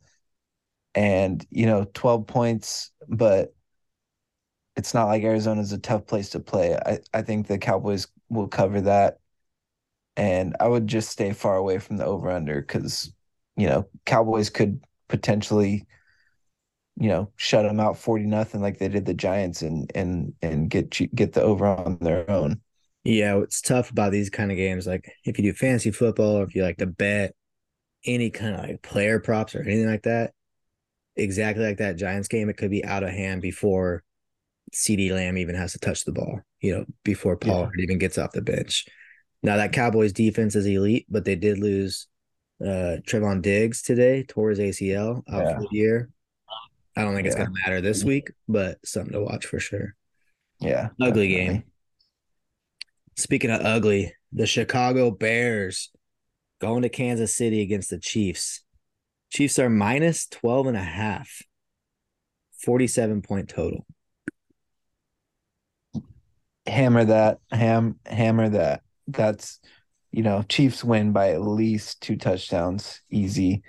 [0.94, 3.54] And, you know, 12 points, but
[4.76, 6.76] it's not like Arizona's a tough place to play.
[6.76, 9.20] I, I think the Cowboys will cover that.
[10.18, 13.14] And I would just stay far away from the over under because,
[13.58, 15.86] you know, Cowboys could potentially
[16.98, 20.70] you know shut them out 40 nothing like they did the giants and and and
[20.70, 22.62] get get the over on their own
[23.04, 26.44] yeah, what's tough about these kind of games, like if you do fantasy football or
[26.44, 27.34] if you like to bet
[28.06, 30.34] any kind of like player props or anything like that,
[31.16, 34.04] exactly like that Giants game, it could be out of hand before
[34.74, 37.84] CeeDee Lamb even has to touch the ball, you know, before Pollard yeah.
[37.84, 38.86] even gets off the bench.
[39.44, 42.08] Now that Cowboys defense is elite, but they did lose
[42.62, 45.56] uh Trevon Diggs today, tore his ACL out yeah.
[45.56, 46.10] for the year.
[46.96, 47.32] I don't think yeah.
[47.32, 49.96] it's gonna matter this week, but something to watch for sure.
[50.60, 50.90] Yeah.
[51.02, 51.28] Ugly definitely.
[51.28, 51.64] game.
[53.18, 55.92] Speaking of ugly, the Chicago Bears
[56.62, 58.64] going to Kansas City against the Chiefs.
[59.32, 61.42] Chiefs are minus 12 and a half,
[62.64, 63.86] 47 point total.
[66.68, 68.82] Hammer that, ham, hammer that.
[69.08, 69.60] That's,
[70.12, 73.64] you know, Chiefs win by at least two touchdowns, easy.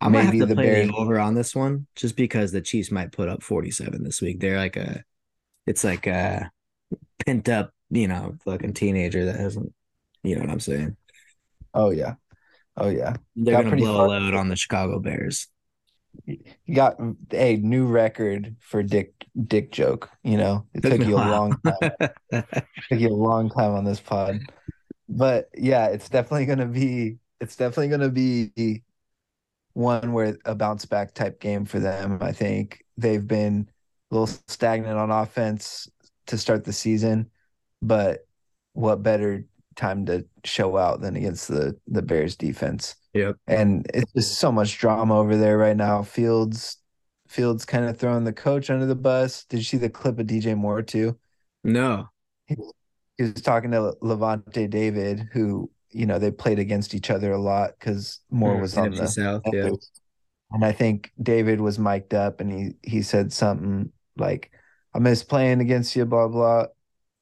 [0.00, 0.88] I might Maybe have to the play Bears...
[0.88, 4.40] the over on this one just because the Chiefs might put up 47 this week.
[4.40, 5.04] They're like a,
[5.66, 6.50] it's like a
[7.24, 9.72] pent up you know, fucking teenager that hasn't,
[10.22, 10.96] you know what I'm saying?
[11.74, 12.14] Oh yeah,
[12.76, 13.16] oh yeah.
[13.36, 14.06] They're got gonna blow far.
[14.06, 15.48] a load on the Chicago Bears.
[16.26, 16.96] You got
[17.32, 19.14] a new record for Dick
[19.46, 20.10] Dick joke.
[20.22, 21.92] You know, it took, took you a long time.
[22.32, 24.40] took you a long time on this pod,
[25.08, 27.18] but yeah, it's definitely gonna be.
[27.40, 28.82] It's definitely gonna be
[29.72, 32.18] one where a bounce back type game for them.
[32.20, 33.68] I think they've been
[34.10, 35.88] a little stagnant on offense
[36.26, 37.30] to start the season
[37.82, 38.20] but
[38.72, 39.44] what better
[39.76, 42.96] time to show out than against the the Bears defense?
[43.14, 43.36] Yep.
[43.46, 46.02] And it's just so much drama over there right now.
[46.02, 46.78] Fields
[47.28, 49.44] Fields kind of throwing the coach under the bus.
[49.44, 51.18] Did you see the clip of DJ Moore too?
[51.64, 52.08] No.
[52.46, 52.56] He,
[53.16, 57.40] he was talking to Lavonte David, who you know they played against each other a
[57.40, 59.70] lot because Moore mm, was on the South, yeah.
[60.50, 64.50] And I think David was mic'd up, and he he said something like,
[64.92, 66.66] "I miss playing against you," blah blah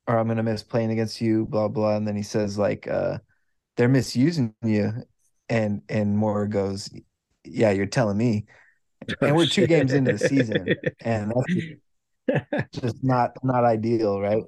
[0.06, 1.96] or I'm gonna miss playing against you, blah blah.
[1.96, 3.18] And then he says like, uh,
[3.76, 4.92] they're misusing you,
[5.48, 6.90] and and Moore goes,
[7.44, 8.46] yeah, you're telling me.
[9.22, 9.68] Oh, and we're two shit.
[9.68, 11.32] games into the season, and
[12.26, 14.42] that's just not not ideal, right?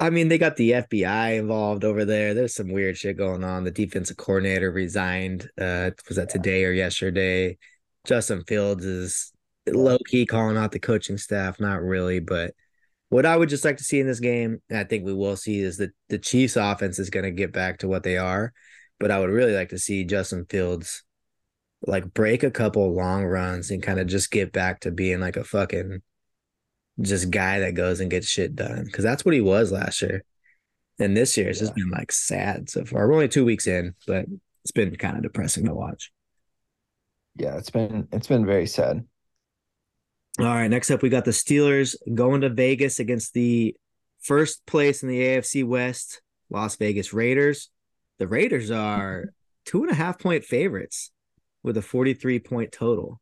[0.00, 2.32] I mean, they got the FBI involved over there.
[2.32, 3.64] There's some weird shit going on.
[3.64, 5.50] The defensive coordinator resigned.
[5.60, 7.58] Uh, was that today or yesterday?
[8.06, 9.32] Justin Fields is
[9.66, 11.58] low key calling out the coaching staff.
[11.58, 12.54] Not really, but
[13.08, 15.60] what I would just like to see in this game, I think we will see,
[15.60, 18.52] is that the Chiefs' offense is going to get back to what they are.
[19.00, 21.04] But I would really like to see Justin Fields
[21.86, 25.36] like break a couple long runs and kind of just get back to being like
[25.36, 26.02] a fucking
[27.00, 28.84] just guy that goes and gets shit done.
[28.84, 30.24] Because that's what he was last year.
[30.98, 31.66] And this year it's yeah.
[31.66, 33.06] just been like sad so far.
[33.06, 34.26] We're only two weeks in, but
[34.64, 36.10] it's been kind of depressing to watch.
[37.36, 39.06] Yeah, it's been it's been very sad.
[40.40, 43.74] All right, next up we got the Steelers going to Vegas against the
[44.20, 47.70] first place in the AFC West, Las Vegas Raiders.
[48.20, 49.32] The Raiders are
[49.64, 51.10] two and a half point favorites
[51.64, 53.20] with a 43 point total.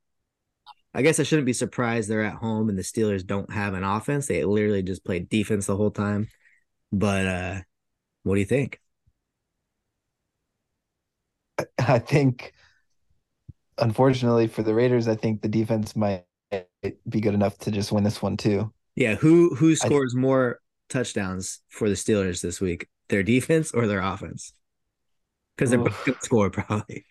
[0.92, 3.84] I guess I shouldn't be surprised they're at home and the Steelers don't have an
[3.84, 4.26] offense.
[4.26, 6.28] They literally just played defense the whole time.
[6.92, 7.60] But uh
[8.24, 8.78] what do you think?
[11.78, 12.52] I think,
[13.78, 18.04] unfortunately for the Raiders, I think the defense might be good enough to just win
[18.04, 18.72] this one too.
[18.94, 22.88] Yeah, who who scores I, more touchdowns for the Steelers this week?
[23.08, 24.52] Their defense or their offense?
[25.56, 27.04] Because they're both going to score probably.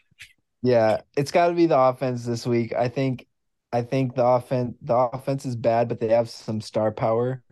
[0.62, 2.74] Yeah, it's got to be the offense this week.
[2.74, 3.28] I think
[3.72, 7.44] I think the offense the offense is bad, but they have some star power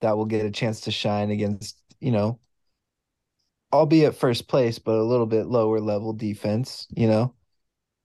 [0.00, 2.38] that will get a chance to shine against, you know,
[3.72, 7.34] albeit first place, but a little bit lower level defense, you know.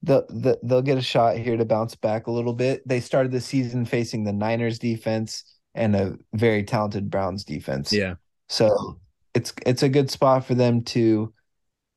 [0.08, 2.88] They'll, they'll get a shot here to bounce back a little bit.
[2.88, 5.44] They started the season facing the Niners defense
[5.76, 7.94] and a very talented Browns defense.
[7.94, 8.16] Yeah.
[8.50, 9.00] So
[9.34, 11.34] it's it's a good spot for them to,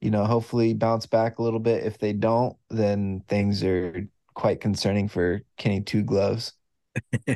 [0.00, 1.84] you know, hopefully bounce back a little bit.
[1.84, 6.52] If they don't, then things are quite concerning for Kenny Two Gloves.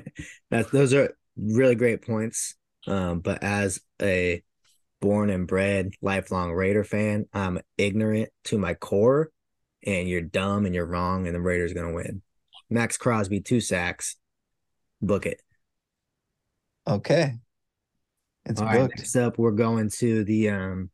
[0.50, 2.56] That's those are really great points.
[2.87, 4.42] Um, but as a
[5.00, 9.30] born and bred lifelong Raider fan, I'm ignorant to my core,
[9.84, 12.22] and you're dumb and you're wrong, and the Raiders gonna win.
[12.70, 14.16] Maxx Crosby, two sacks.
[15.00, 15.40] Book it.
[16.86, 17.34] Okay.
[18.46, 18.80] It's All booked.
[18.80, 20.90] Right, next up, we're going to the um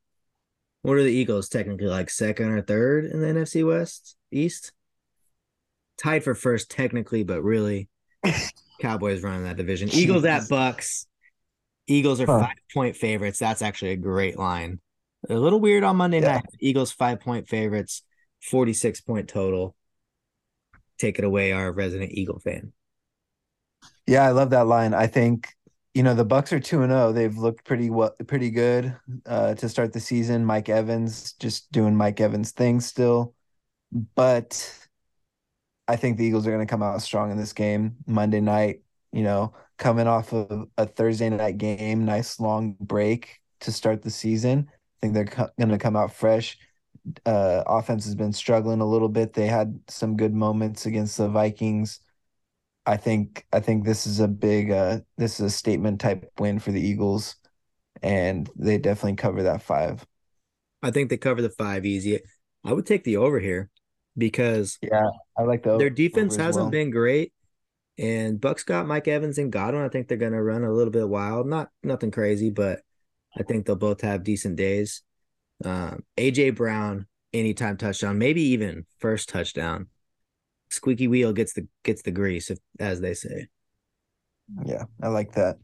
[0.82, 4.72] what are the Eagles technically like second or third in the NFC West East?
[5.98, 7.88] Tied for first technically, but really
[8.80, 9.90] Cowboys running that division.
[9.92, 11.06] Eagles at Bucks.
[11.86, 12.40] Eagles are huh.
[12.40, 13.38] five point favorites.
[13.38, 14.80] That's actually a great line.
[15.28, 16.34] A little weird on Monday yeah.
[16.34, 16.44] night.
[16.60, 18.02] Eagles five point favorites,
[18.42, 19.74] 46 point total.
[20.98, 22.72] Take it away, our resident Eagle fan.
[24.06, 24.92] Yeah, I love that line.
[24.92, 25.54] I think
[25.94, 27.08] you know the Bucks are two and zero.
[27.08, 27.12] Oh.
[27.12, 30.44] They've looked pretty well, pretty good uh, to start the season.
[30.44, 33.34] Mike Evans just doing Mike Evans things still,
[34.14, 34.88] but
[35.88, 38.82] I think the Eagles are going to come out strong in this game Monday night.
[39.12, 44.10] You know, coming off of a Thursday night game, nice long break to start the
[44.10, 44.68] season.
[44.70, 46.58] I think they're co- going to come out fresh.
[47.24, 49.32] Uh, offense has been struggling a little bit.
[49.32, 52.00] They had some good moments against the Vikings
[52.86, 56.58] I think I think this is a big uh this is a statement type win
[56.58, 57.36] for the Eagles
[58.02, 60.06] and they definitely cover that 5.
[60.82, 62.20] I think they cover the 5 easy.
[62.64, 63.70] I would take the over here
[64.16, 65.08] because yeah,
[65.38, 66.70] I like the their defense hasn't well.
[66.70, 67.32] been great
[67.98, 69.84] and Bucks got Mike Evans and Godwin.
[69.84, 71.46] I think they're going to run a little bit wild.
[71.46, 72.80] Not nothing crazy, but
[73.38, 75.02] I think they'll both have decent days.
[75.64, 79.88] Um, AJ Brown anytime touchdown, maybe even first touchdown
[80.70, 83.48] squeaky wheel gets the gets the grease, if, as they say.
[84.64, 85.56] Yeah, I like that.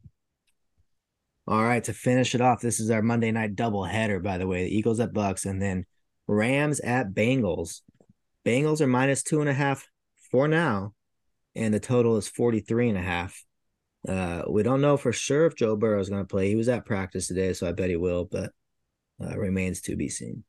[1.48, 4.20] All right, to finish it off, this is our Monday night double header.
[4.20, 5.86] By the way, the Eagles at Bucks, and then
[6.26, 7.82] Rams at Bengals.
[8.44, 9.88] Bengals are minus two and a half
[10.30, 10.92] for now,
[11.54, 13.44] and the total is 43 and a half.
[14.08, 16.48] Uh, we don't know for sure if Joe Burrow is going to play.
[16.48, 18.52] He was at practice today, so I bet he will, but
[19.22, 20.44] uh, remains to be seen.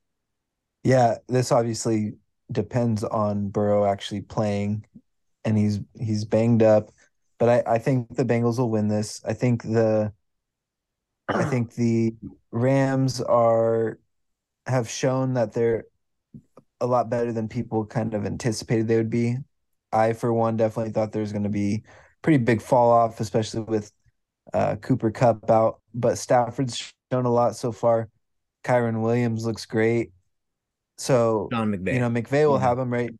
[0.83, 2.13] Yeah, this obviously
[2.51, 4.85] depends on Burrow actually playing,
[5.45, 6.91] and he's he's banged up.
[7.39, 9.21] But I, I think the Bengals will win this.
[9.25, 10.13] I think the
[11.33, 12.15] I think the
[12.51, 13.99] Rams are
[14.67, 15.85] have shown that they're
[16.81, 19.37] a lot better than people kind of anticipated they would be.
[19.91, 21.83] I, for one, definitely thought there was going to be
[22.21, 23.91] pretty big fall off, especially with
[24.53, 25.81] uh, Cooper Kupp out.
[25.93, 28.09] But Stafford's shown a lot so far.
[28.67, 30.11] Kyren Williams looks great.
[30.97, 31.93] So Sean McVay.
[31.93, 33.15] You know, McVay will have him ready.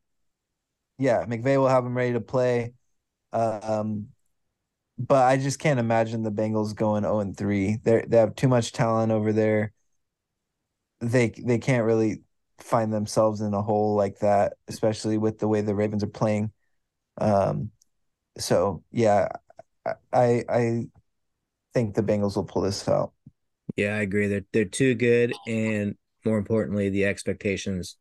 [0.97, 2.73] Yeah, McVay will have him ready to play.
[3.31, 4.07] Um,
[4.97, 7.77] but I just can't imagine the Bengals going 0 and 3.
[7.83, 9.71] They they have too much talent over there.
[10.99, 12.23] They they can't really
[12.57, 16.51] find themselves in a hole like that, especially with the way the Ravens are playing.
[17.19, 17.71] Um,
[18.37, 19.29] so yeah,
[20.11, 20.87] I I
[21.73, 23.13] think the Bengals will pull this out.
[23.77, 24.27] Yeah, I agree.
[24.27, 27.95] They're they're too good, and more importantly, the expectations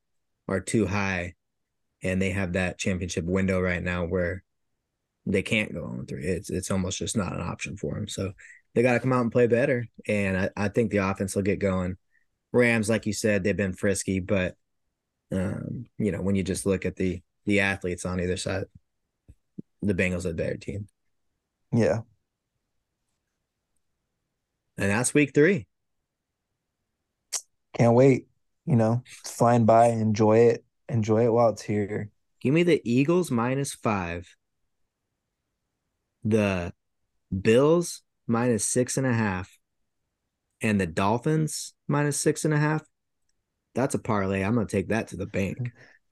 [0.48, 1.34] are too high,
[2.02, 4.42] and they have that championship window right now where
[5.26, 6.24] they can't go on three.
[6.24, 8.08] It's it's almost just not an option for them.
[8.08, 8.32] So
[8.74, 11.42] they got to come out and play better, and I, I think the offense will
[11.42, 11.96] get going.
[12.52, 14.54] Rams, like you said, they've been frisky, but
[15.30, 18.64] um, you know when you just look at the the athletes on either side,
[19.82, 20.88] the Bengals are a better team.
[21.70, 22.00] Yeah.
[24.78, 25.66] And that's week three
[27.76, 28.26] can't wait.
[28.64, 29.88] You know, it's flying by.
[29.88, 30.64] Enjoy it.
[30.88, 32.10] Enjoy it while it's here.
[32.40, 34.34] Give me the Eagles minus five.
[36.24, 36.72] The
[37.42, 39.56] Bills minus six and a half.
[40.62, 42.82] And the Dolphins minus six and a half.
[43.74, 44.42] That's a parlay.
[44.42, 45.58] I'm gonna take that to the bank.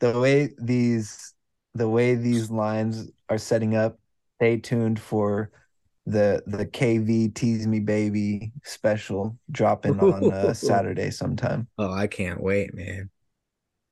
[0.00, 1.34] The way these
[1.74, 3.98] the way these lines are setting up,
[4.36, 5.50] stay tuned for
[6.06, 11.68] the the KV Tease Me Baby special dropping on uh, Saturday sometime.
[11.78, 13.10] Oh, I can't wait, man.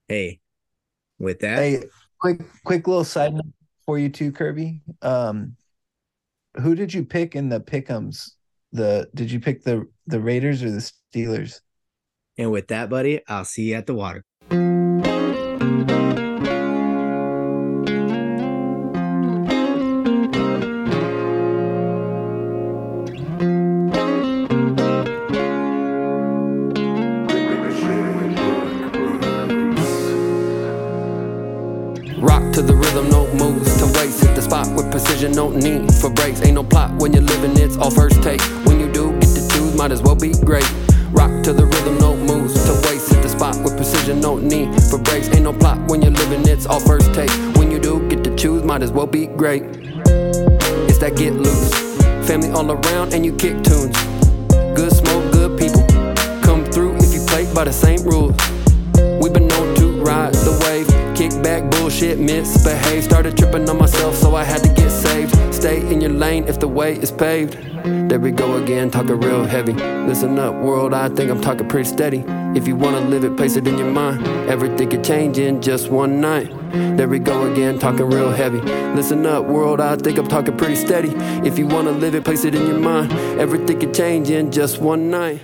[0.09, 0.41] Hey,
[1.19, 1.85] with that, hey,
[2.19, 3.47] quick quick little side note
[3.87, 4.83] for you too, Kirby.
[5.01, 5.57] Um,
[6.61, 8.33] who did you pick in the pickums?
[8.73, 11.61] The did you pick the the Raiders or the Steelers?
[12.39, 14.25] And with that, buddy, I'll see you at the water.
[49.43, 49.65] Great.
[50.87, 51.75] It's that get loose.
[52.29, 53.97] Family all around and you kick tunes.
[54.79, 55.85] Good smoke, good people.
[56.43, 58.37] Come through if you play by the same rules.
[59.21, 60.87] We've been known to ride the wave,
[61.17, 63.03] kick back, bullshit, misbehave.
[63.03, 65.35] Started tripping on myself, so I had to get saved.
[65.53, 67.59] Stay in your lane if the way is paved.
[68.09, 69.73] There we go again, talking real heavy.
[69.73, 72.23] Listen up, world, I think I'm talking pretty steady.
[72.55, 74.25] If you wanna live it, place it in your mind.
[74.49, 76.49] Everything could change in just one night.
[76.97, 78.61] There we go again, talking real heavy.
[78.95, 81.13] Listen up, world, I think I'm talking pretty steady.
[81.47, 83.11] If you wanna live it, place it in your mind.
[83.41, 85.41] Everything could change in just one night.